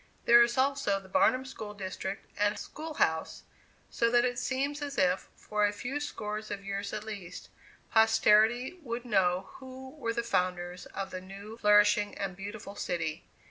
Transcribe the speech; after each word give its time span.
There 0.25 0.41
is 0.41 0.57
also 0.57 0.99
the 0.99 1.07
"Barnum 1.09 1.45
School 1.45 1.75
District" 1.75 2.25
and 2.35 2.57
school 2.57 2.95
house; 2.95 3.43
so 3.91 4.09
that 4.09 4.25
it 4.25 4.39
seems 4.39 4.81
as 4.81 4.97
if, 4.97 5.27
for 5.35 5.63
a 5.63 5.71
few 5.71 5.99
scores 5.99 6.49
of 6.49 6.65
years 6.65 6.91
at 6.91 7.03
least, 7.03 7.49
posterity 7.91 8.79
would 8.81 9.05
know 9.05 9.51
who 9.59 9.91
were 9.91 10.13
the 10.13 10.23
founders 10.23 10.87
of 10.87 11.11
the 11.11 11.21
new, 11.21 11.55
flourishing 11.59 12.17
and 12.17 12.35
beautiful 12.35 12.73
city. 12.75 13.25